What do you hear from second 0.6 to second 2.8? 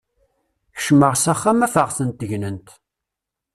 Kecmeɣ s axxam, afeɣ-tent gnent.